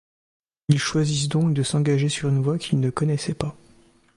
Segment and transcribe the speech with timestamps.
[0.69, 3.55] Ils choisissent donc de s'engager sur une voie qu'ils ne connaissent pas.